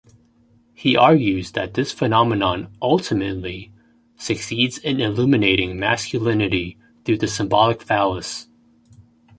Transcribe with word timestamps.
He 0.73 0.97
argues 0.97 1.51
that 1.51 1.75
this 1.75 1.91
phenomenon 1.91 2.75
ultimately 2.81 3.71
succeeds 4.15 4.79
in 4.79 4.99
illuminating 4.99 5.77
masculinity 5.79 6.79
through 7.05 7.17
the 7.19 7.27
"symbolic 7.27 7.83
phallus". 7.83 8.47